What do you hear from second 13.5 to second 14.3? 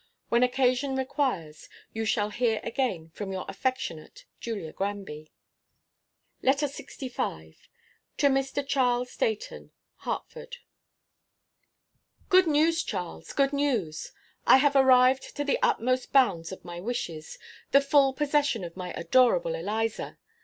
news!